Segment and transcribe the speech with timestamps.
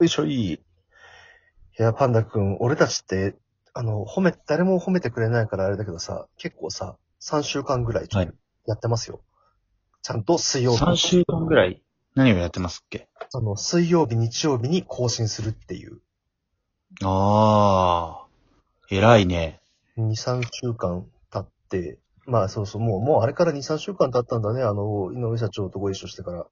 [0.00, 0.52] よいしょ、いい。
[0.54, 0.58] い
[1.76, 3.36] や、パンダくん、俺たちって、
[3.74, 9.20] あの、褒め、誰も褒めてくれないからあれだけどさ、結構さ、3週間ぐらいちょっとはいやってますよ。
[10.02, 10.78] ちゃんと水曜日。
[10.84, 11.82] 3週間ぐらい
[12.14, 13.08] 何をやってますっけ？
[13.34, 16.00] あの、水曜日、日曜日に更新するっていう。
[17.02, 18.26] ああ、
[18.90, 19.60] 偉いね。
[19.96, 26.46] 2、3週間経って、まあそうそう、もう、もうあれから2、3週間経ったんだね、あの、井上社長とご一緒してから。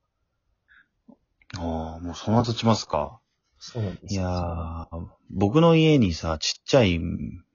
[1.59, 3.21] ああ、もうそんな経ちますか？
[3.59, 4.87] そうなんですいよやー、
[5.31, 7.01] 僕の家にさ、ちっちゃい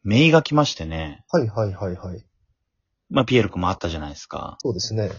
[0.03, 1.23] メイが来ましてね。
[1.29, 2.25] はいはいはいはい。
[3.09, 4.57] まあ、ピエール君もあったじゃないですか。
[4.59, 5.11] そうですね。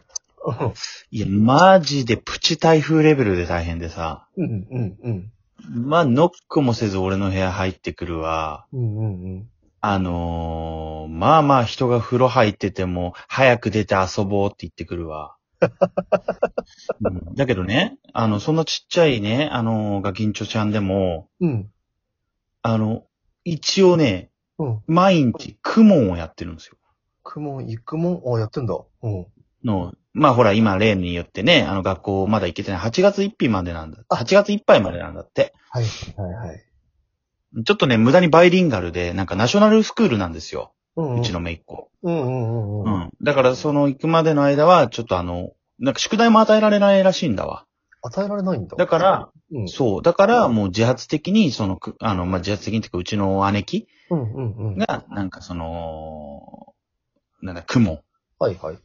[1.10, 4.26] いや、マジでプチ台風レベルで大変でさ。
[4.36, 5.32] うんうんうん。
[5.68, 8.66] まあ、ノックもせず俺の部屋入ってくるわ。
[8.72, 9.48] うんうんうん。
[9.80, 15.36] あのー、まあまあ人が風呂入ってても、早く出て遊ぼうって言ってくるわ。
[17.00, 21.70] うんだけどね、あの、そんなちっちゃいね、あのー、ガキンチョちゃんでも、うん。
[22.62, 23.04] あの、
[23.44, 24.82] 一応ね、うん。
[24.86, 26.76] 毎日、クモンをやってるんですよ。
[27.22, 28.76] くもん、いくもん、あ、やってんだ。
[29.02, 29.26] うん。
[29.64, 32.80] の、まあほら、今、例によってね、あの、学校まだ行けてない。
[32.80, 33.98] 8月1日までなんだ。
[34.08, 35.54] あ8月いっぱいまでなんだって。
[35.70, 36.64] はいはいはい。
[37.64, 40.74] ちょっとね、無駄にバイリンガルで、なんかナショナルスクールなんですよ。
[40.96, 41.90] うん、うちの姪っ子。
[42.02, 43.00] うんうんうんううん。
[43.04, 43.10] ん。
[43.22, 47.66] だから、その行くまでの間は、ちょっとあの、なんか宿題も与えられないらしいんだわ。
[48.02, 48.76] 与えられないんだ。
[48.76, 49.68] だから、うん。
[49.68, 50.02] そう。
[50.02, 54.76] だから、もう自発的に、その、くあの、まあ、自発的にっていうか、うちの姉貴うんうんうん。
[54.76, 56.74] が、なんかその、
[57.42, 58.02] なんだ、雲
[58.38, 58.76] はいはい。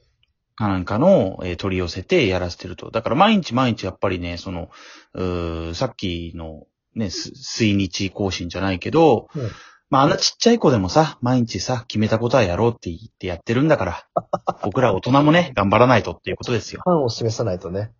[0.55, 2.89] かなんかの、えー取り寄せてやらせてると。
[2.91, 4.69] だから、毎日毎日やっぱりね、その、
[5.13, 9.49] うーさっきの、ね、す水日更新じゃないけど、うん
[9.89, 14.07] まあ、あんなちっちゃい子でもさ、毎日さ、決めたことはやろうって言ってやってるんだから、
[14.63, 16.81] 僕ら大人もね、頑張らないとっていうことですよ。
[16.83, 17.91] ファンを示さないとね。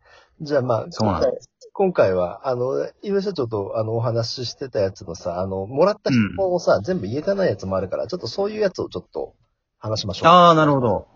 [0.41, 1.27] じゃあまあ、そうなんで
[1.73, 9.35] 今回は、あの、井上社長とあの、お話ししてたやつのさ、あの、もらった質問をさ、全部言えてないやつもあるから、ちょっとそういうやつをちょっと
[9.77, 10.29] 話しましょう。
[10.29, 11.07] ああ、なるほど。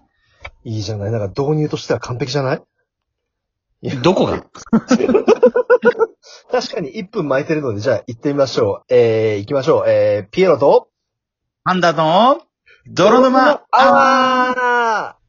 [0.64, 2.62] いいじゃないなんか導入としては完璧じゃない？
[4.04, 4.46] どこが？
[6.52, 8.94] 確かに1分巻いてるので、じゃあ行ってみましょう。
[8.94, 9.90] えー、行きましょう。
[9.90, 10.90] えー、ピエロと、
[11.64, 12.42] パンダの、
[12.88, 15.22] 泥沼アワー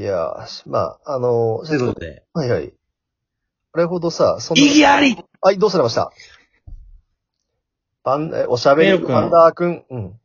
[0.00, 2.72] いやー、まあ、あのー、ということで、はいはい。
[3.72, 6.10] あれほどさ、そんな意義ありはい、どうされました？
[8.04, 9.84] パン、えおしゃべりパンダーくん。
[9.90, 10.20] うん。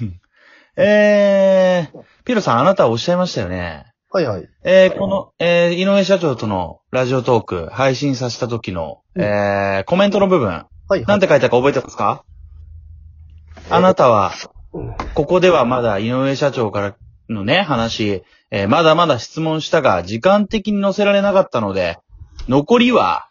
[0.76, 3.92] えー、ピロさん、あなたはおっしゃいましたよね。
[4.10, 4.48] はいはい。
[4.64, 11.04] えー、この、えー、井上社長とのラジオトーク配信させた時の、うんえー、コメントの部分、はいはい。
[11.04, 12.24] なんて書いたか覚えてますか？
[13.68, 14.32] あなたは、
[14.72, 16.96] うんここではまだ井上社長から
[17.28, 21.98] のね、話、えーまだまだ質問したが、時間的に載せられなかったので、
[22.48, 23.28] 残りは、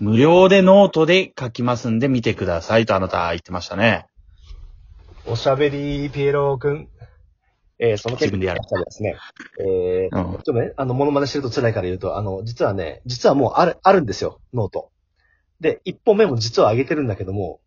[0.00, 4.06] 無料でノートで書きますんで見てくださいとあなた言ってましたね。
[5.26, 6.88] おしゃべりピエロくん。
[7.80, 9.16] えー、その自分でやるですね。
[9.60, 14.90] えー、うんちょっとね、あの、モノマネしてると辛いから言うと、あの、実はね、実はもうある、あるんですよ、 note。
[15.60, 17.60] で、一本目も実は上げてるんだけども、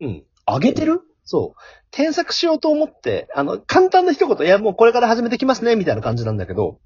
[0.00, 0.24] うん。
[0.46, 1.00] あげてる？
[1.24, 1.60] そう。
[1.92, 6.80] 添削しようと思って、あの、簡単な一言、いや、もうこれから始めてきますね、みたいな感じなんだけど、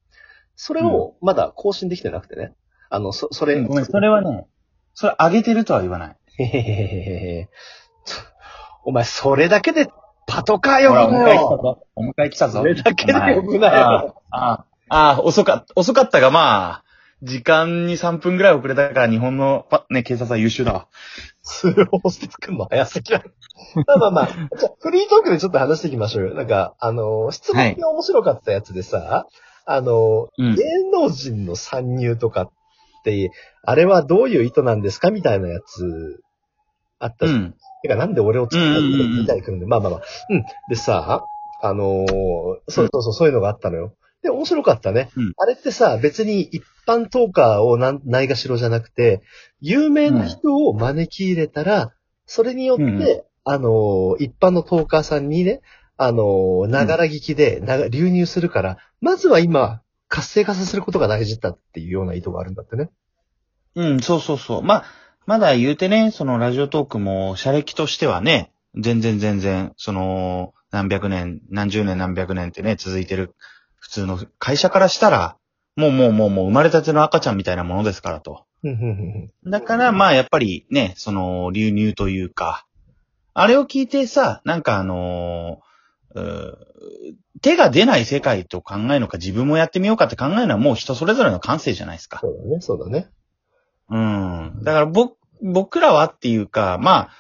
[0.55, 2.55] それをまだ更新できてなくてね。
[2.91, 4.47] あの、そ、それ、ごめん、それはね、
[4.95, 6.17] それあげてるとは言わない。
[6.39, 7.49] へへへへへへ。
[8.85, 9.89] お前、それだけで
[10.27, 11.49] パトカー呼ぶな迎え来たよ。
[11.63, 11.87] ぞ。
[11.95, 12.59] お迎え来たぞ。
[12.61, 14.23] それだけで呼ぶなよ。
[14.31, 16.85] ああ、遅かった、遅かったが、まあ、
[17.23, 20.89] 時間に3分ぐらい遅れたから日本のパ、ね、警察は優秀だわ。
[21.43, 23.25] 通報してくんの早すぎだ。
[23.87, 26.35] まあまあまあ、じゃあフリートークでちょっと話していきましょうよ。
[26.35, 29.27] なんか、あの、質問が面白かったやつでさ、
[29.65, 30.63] あの、うん芸
[30.93, 32.51] 能人の参入とかっ
[33.03, 33.31] て、
[33.63, 36.21] あれはどういう意図なんですかみたいなやつ、
[36.99, 37.27] あった。
[37.87, 40.03] てか、なんで俺を作ったうんうんうんうんみたいに来るんで、まあまあまあ。
[40.31, 40.45] うん。
[40.69, 41.25] でさ、
[41.63, 42.07] あのー
[42.69, 43.95] そうそうそう、そういうのがあったのよ。
[44.23, 45.11] で、面白かったね。
[45.17, 49.23] うんあれってさ、別に一般トーカーをなんないがしろじゃなくて、
[49.61, 51.93] 有名な人を招き入れたら、
[52.27, 55.61] それによって、うんうんあのー一般のトーカーさんにね、
[55.97, 62.91] あのーながら聞きで、なが流入するから、まずは今、活性化させることが大事だっていうような意図があるんだってね。
[63.75, 64.63] うん、そうそうそう。
[64.63, 64.85] まあ、
[65.27, 73.35] まだ言うてね、そのラジオトークも、社歴としてはね、全然全然、その、何百年、何十年何百年ってね、続いてる、
[73.77, 75.37] 普通の会社からしたら、
[75.77, 78.45] もうもうもうもう生まれたての赤ちゃんみたいなものですからと。
[79.45, 82.67] だから、まあ、やっぱりね、その、流入というか、
[83.39, 85.61] あれを聞いてさ、なんかあの
[87.43, 92.21] 手が出ない世界と考えるのか自分もやってみようかって考えるのはもう人それぞれの感性じゃないですか。
[92.21, 93.11] そうだね、そうだね。
[93.91, 94.61] うん。
[94.63, 97.11] だから僕、僕らはっていうか、まあ、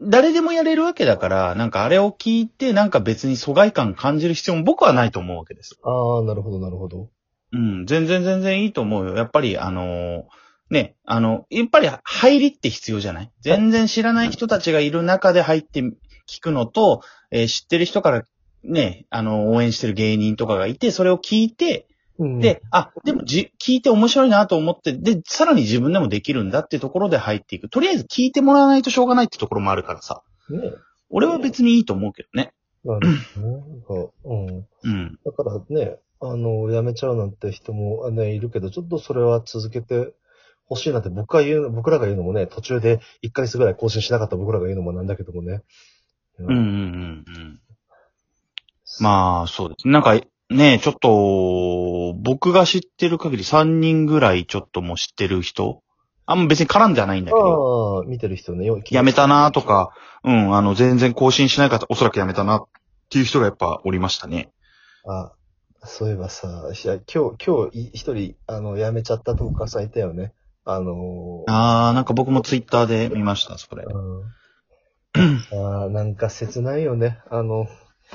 [0.00, 5.76] 誰でもやれるわけだから、なんかあれを聞いて、なんか別に疎外感感じる必要も僕はないと思うわけです。
[5.82, 7.08] ああ、なるほど、なるほど。
[7.52, 9.16] うん、全然全然いいと思うよ。
[9.16, 10.22] やっぱり、あのー
[10.70, 13.30] ね、あの、やっぱり入りって必要じゃない？
[13.40, 15.80] 全然知らない人たちがいる中で入って
[16.28, 17.00] 聞くのと、
[17.30, 18.22] えー知ってる人から
[18.62, 21.87] ね、あの、応援してる芸人とかがいて、それを聞いて、
[22.18, 27.68] うん、で、あ、でもじ、聞いて面白いなと思って、で、さらに自分でもできるんだっていうところで入っていく。
[27.68, 30.22] とりあえず聞いてもらわないとしょうがないってところもあるからさ。
[30.50, 30.72] ね。
[31.10, 32.52] 俺は別にいいと思うけどね。
[32.84, 33.52] なるほどね。
[33.52, 34.66] なんかうん。
[34.82, 35.18] うん。
[35.24, 40.12] だからね、あの、辞めちゃうなんて人もね、いるけど、ちょっとそれは続けて
[40.70, 45.62] 欲しいなって僕が言う、僕らが言うのもね、途中で1ヶ月ぐらい更新しなかった僕らが言うのもなんだけどもね。
[46.38, 47.60] うんうんうんうん。
[49.00, 49.88] まあ、そうです。
[49.88, 50.18] なんか、
[50.50, 55.82] ね、ちょっと、僕が知ってる限り3人ぐらいちょっともう知ってる人
[56.30, 58.66] あんま別に絡んではないんだけど、ああ、見てる人ね。
[58.66, 62.64] よやめたなとか、うん、あの、全然更新しない方、おそらくやめたなっ
[63.08, 64.50] ていう人がやっぱおりましたね。
[65.06, 65.32] あ、
[65.84, 70.34] そういえばさ、いや今日、今日い一人、あの、辞めちゃったトーカーさんいたよね。
[70.66, 73.84] あのーあー、なんか僕もツイッターで見ました、それ。
[73.84, 74.22] うん
[75.52, 77.20] あーなんか切ないよね。
[77.30, 77.66] あの、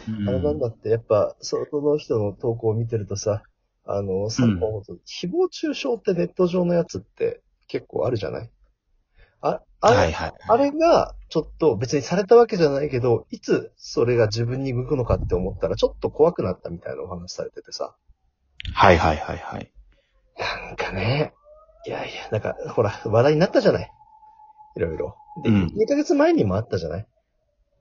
[0.08, 3.44] うんあれなんだって、やっぱ、その人の投稿を見てるとさ、
[3.86, 8.50] あの、さ、うん誹謗中傷ってネット上のやつって結構あるじゃない？
[9.42, 10.34] あ、あれ、はいはい。
[10.48, 17.96] あれが、ちょっと別にされたわけじゃないけど、いつそれが自分に向くのかって思ったら、ちょっと怖くなったみたいなお話されててさ。
[18.74, 19.72] はいはいはいはい。
[20.40, 21.34] なんかね、
[21.86, 23.92] いやいや、なんか、ほら、話題になったじゃない？
[24.78, 25.18] いろいろ。
[25.44, 27.08] で、うん2ヶ月前にもあったじゃない？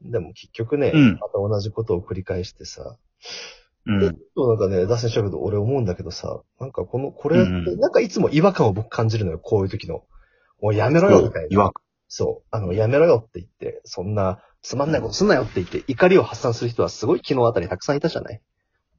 [0.05, 2.97] でも結局ね、うんまた同じことを繰り返してさ、
[3.87, 4.01] でうん。
[4.01, 4.09] な
[4.55, 10.05] んかね、脱線しちゃうけど、俺思うんだけどさ、なんかこの、これって、なんかいつも違和感を僕感じるのよ、こういう時の。
[10.61, 11.49] もうやめろよ、みたいな。
[11.51, 11.73] 違和
[12.07, 12.49] そう。
[12.53, 18.41] あの、やめろよって言って、そんな、つまんないことすんなよって言って、怒りを発散する人はすごい昨日あたりたくさんいたじゃない？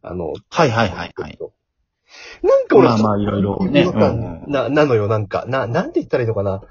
[0.01, 1.39] あの、はいはいはいはい。
[2.43, 3.89] なんか俺、まあまあいろいろね
[4.47, 5.45] な、なのよ、なんか。
[5.47, 6.61] な、なんて言ったらいいのかな。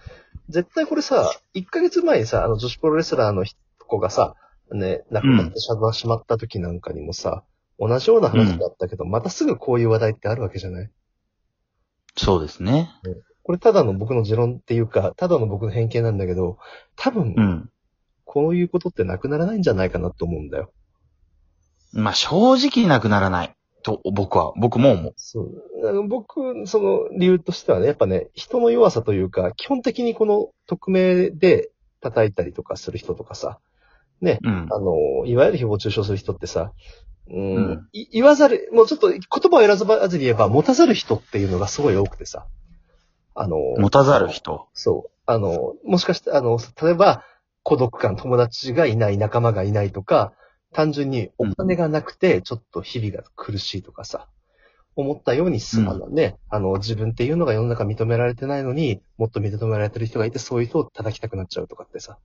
[0.50, 3.44] 絶対これさ、1ヶ月前にさ、あの女子プロレスラーの
[3.86, 4.34] 子がさ、
[4.72, 7.44] ね、亡くなってしまった時なんかにもさ、
[7.78, 10.90] 同じような話だったけど、またすぐこういう話題ってあるわけじゃない？
[12.16, 12.90] そうですね。
[13.42, 16.58] これただの僕の持論っていうか、ただの僕の偏見なんだけど、
[16.96, 17.70] 多分う、ん。
[18.24, 20.72] こういうことってなくならないんじゃないかなと思うんだよ。
[21.92, 23.54] まあ正直なくならない。
[23.82, 25.12] と、僕は、僕も思う。
[25.16, 25.88] そう。
[25.88, 31.70] あの僕、その理由としてはね、やっぱね、人の弱さというか、基本的にこの匿名で
[32.00, 33.58] 叩いたりとかする人とかさ、
[34.22, 34.68] ね、うん。
[34.70, 36.72] あの、いわゆる誹謗中傷する人ってさ、
[37.28, 42.46] うん、うんい言わざる、もうちょっと言葉を選ばずに言えば、持たざる人っていうのがすごい多くてさ、
[43.34, 44.68] あの、持たざる人？
[44.72, 45.10] そう。
[45.26, 47.24] あの、もしかして、あの、例えば、
[47.62, 50.32] 孤独感、友達がいない、仲間がいないとか、
[50.72, 54.28] 単純にお金がなくて、ちょっと日々が苦しいとかさ、
[54.96, 62.18] 思ったようにす、うんあのね、あの、自分っていうのが世の中認められてないのに、もっと認められてる人がいて、そういう人を叩きたくなっちゃうとかってさ、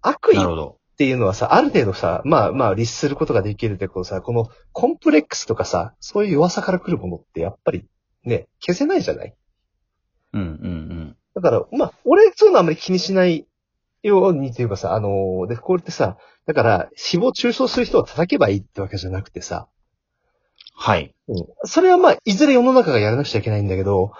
[0.00, 0.38] 悪意
[0.94, 0.96] っ。
[0.96, 7.86] ていうのはさ、ある程度さ、まあまあ、律することができるってこうさ、このコンプレックスとかさ、そういう弱さから来るものってやっぱり
[8.24, 9.34] ね、消せないじゃない？
[10.32, 13.46] うんうんだから、まあ、俺、そういうのあんまり気にしない
[14.04, 19.66] ようにというかさ、あのーで、これってさ、だから、誹謗中傷する人を叩けばいいってわけじゃなくてさ、
[20.76, 21.12] はい。
[21.26, 21.46] うん。
[21.64, 24.12] それはまあ、いずれ世の中がやらなくちゃいけないんだけど、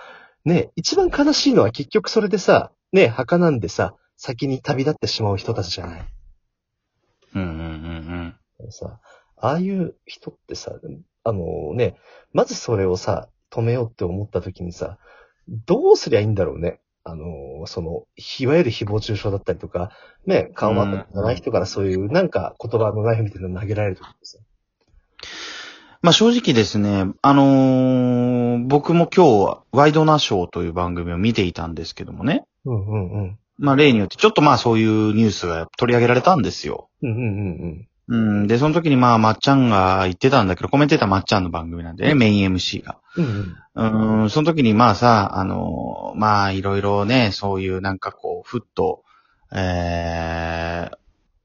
[0.44, 6.13] ね、一番悲しいのは結局それでさ、ね、墓なんでさ、先に旅立ってしまう人たちじゃない？
[7.34, 9.00] うんうんうんさ、
[9.36, 10.72] ああいう人ってさ、
[11.24, 11.96] あのね、
[12.32, 14.98] まずそれをさ、止めようって思った時にさ、
[15.48, 16.80] どうすりゃいいんだろうね。
[17.04, 18.04] あの、その、
[18.40, 19.90] いわゆる誹謗中傷だったりとか、
[20.26, 24.42] ね、顔はじゃない人からそういう、なんか言葉のナイフみたいなの投げられるときですよ。
[26.00, 32.44] まあ正直ですね、あのー僕も今日はワイドナショーという番組を見ていたんですけどもね。
[32.64, 33.38] うんうんうん。
[33.58, 36.88] まあ例によってちょっとまあそういうニュースが取り上げられたんですよ。
[37.04, 38.46] うんうんうんうん。
[38.46, 42.98] で、その時にまあまっちゃんが言ってたんだけど、コメンテーターまっちゃんの番組なんでね、メイン MC が。
[43.16, 43.56] うん。
[43.76, 49.02] うんうん、その時にまあさ、あのーまあいろいろね、そういうなんかこう、ふっと、
[49.52, 50.96] えー、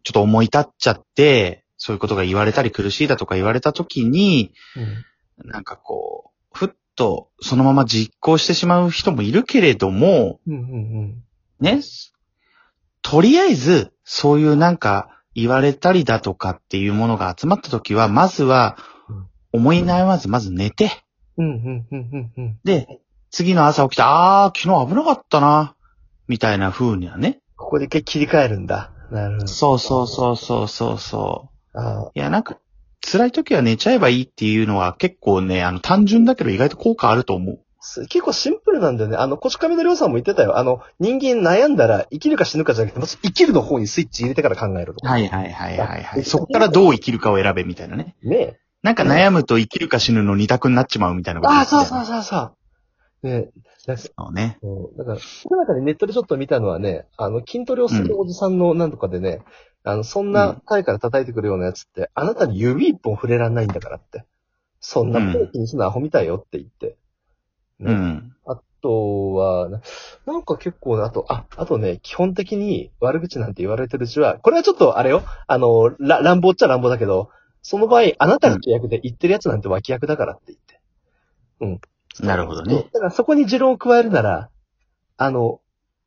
[0.03, 5.49] ちょっと思い立っちゃって、そういうことが言われたり苦しいだとか言われた時に、うん。
[5.49, 11.23] なんかこう、ふっとそのまま実行してしまう人もいるけれども、うんうんうん。
[11.61, 11.81] ね、
[13.01, 18.77] とりあえず、そういうなんか、言われたりだとかっていうものが集まった時は、まずは
[19.09, 20.91] うん、思い悩まず、まず寝て、
[21.37, 22.59] うん、うん、うん、うん、うん。
[22.63, 22.99] で、
[23.31, 25.75] 次の朝起きて、あー、昨日危なかったな、
[26.27, 27.39] みたいな風にはね。
[27.55, 28.91] ここで切り替えるんだ。
[29.11, 29.47] なるほど。
[29.47, 31.79] そうそうそうそうそうそう。
[31.79, 32.57] あいや、なんか、
[33.01, 37.59] 辛い時は寝ちゃえばいいっていうのは結構ね、あの、単純だけど意外と効果あると思う。
[37.79, 39.17] す結構シンプルなんだよね。
[39.17, 40.57] あの、こち亀のりょうさんも言ってたよ。
[40.57, 45.07] あの、人間悩んだら生きるか死ぬかじゃなくて、まず生きるの方にスイッチ入れてから考えると。
[45.07, 46.21] はいはいはいはいはい。
[46.21, 48.15] あそこからどう生きるかを選べみたいなね。
[48.21, 48.59] ねえ。
[48.83, 52.51] なんか悩むと生きるか死ぬの二択になっちまうみたいなことああ、言ってたよそうそうそうそ
[53.23, 53.27] う。
[53.27, 53.69] ねえ。
[53.97, 54.59] そうね。
[54.97, 59.41] だから、この中でネットでちょっと見たのはね、あの、筋トレをするおじさんのなんとかでね、
[59.83, 64.25] あの、そんな回から叩いてくるようなやつって、あなたに指一本触れらんないんだからって。
[64.81, 66.97] そんなこと気にするのアホみたいよって言って。
[67.79, 68.35] ねうん。
[68.45, 69.81] あとは、な
[70.25, 77.29] なんか結構ね、あと、あ、あとね、基本的に悪口なんて言われてるうちは、これはちょっとあれよ、あの、ら乱暴っちゃ乱暴だけど、
[77.61, 80.81] その場合、あなたが主役で言ってるやつなんて脇役だからって言って。
[81.61, 82.25] うん。
[82.25, 82.89] なるほどね。
[82.93, 84.49] だからそこに持論を加えるなら、
[85.17, 85.61] あの、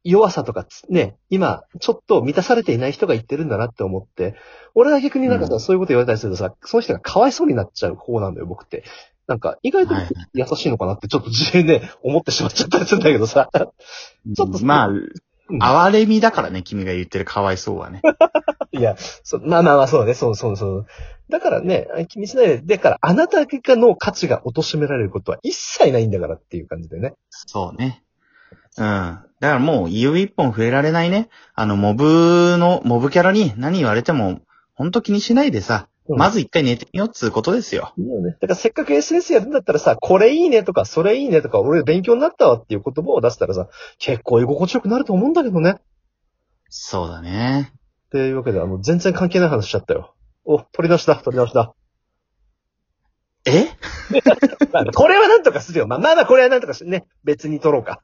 [0.05, 4.35] 弱さとかつ、ね、今、ちょっと満たされていない人が言ってるんだなって思って、
[4.75, 8.85] 俺は逆になんかさ、うんそういうこと言われたりするとさ、その人がかわいそうになっちゃう方なんだよ、僕って。
[9.33, 13.49] なんか、意外とはい優しいのかなって、ちょっと自分で 思ってしまっちゃったりするんだけどさ。
[13.55, 15.09] ちょっとまあ、ん
[15.59, 18.03] 哀れみだからね、君が言ってるかわいそうはね。
[18.73, 20.87] いや、そまあまあまあ、そうね、そうそうそう。
[21.31, 27.15] だからね、気にしないで、だからあなたの価値が貶められることは一切ないんだからっていう感じでね。
[27.31, 28.03] そうね。
[28.77, 28.85] うん。
[28.85, 31.31] だからもう、指一本触れられないね。
[31.55, 34.41] あの、モブの、モブキャラに何言われても、
[34.75, 37.93] ほんと気にしないでさ、うんまず一回寝てみようっつうことですよ。
[37.97, 38.33] いいよね。
[38.33, 43.69] だからせっかく SNS やるんだったらさ、これいいねとか、それいいねとか、俺勉強になったわっていう言葉を出したらさ、
[43.99, 45.77] 結構居心地よくなると思うんだけどね。
[46.69, 47.73] そうだね。
[48.07, 50.15] っていうわけで、あの、全然関係ない話しちゃったよ。
[50.45, 51.73] お、取り直しだ、取り直しだ。
[53.47, 53.67] え？
[54.73, 55.87] まあこれはなんとかするよ。
[55.87, 57.07] まあまあまあ、これはなんとかしね。
[57.25, 58.03] 別に取ろうか。